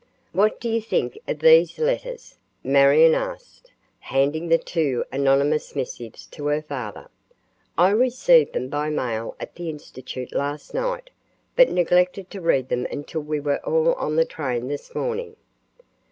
"What 0.31 0.59
do 0.59 0.67
you 0.67 0.81
think 0.81 1.19
of 1.27 1.37
these 1.37 1.77
letters?" 1.77 2.39
Marion 2.63 3.13
asked, 3.13 3.71
handing 3.99 4.47
the 4.47 4.57
two 4.57 5.05
anonymous 5.11 5.75
missives 5.75 6.25
to 6.31 6.47
her 6.47 6.63
father. 6.63 7.07
"I 7.77 7.91
received 7.91 8.53
them 8.53 8.67
by 8.67 8.89
mail 8.89 9.35
at 9.39 9.53
the 9.53 9.69
Institute 9.69 10.33
last 10.33 10.73
night, 10.73 11.11
but 11.55 11.69
neglected 11.69 12.31
to 12.31 12.41
read 12.41 12.69
them 12.69 12.87
until 12.89 13.21
we 13.21 13.39
were 13.39 13.59
all 13.59 13.93
on 13.93 14.15
the 14.15 14.25
train 14.25 14.69
this 14.69 14.95
morning." 14.95 15.35